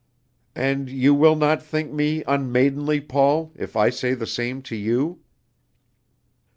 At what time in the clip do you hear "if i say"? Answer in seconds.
3.55-4.15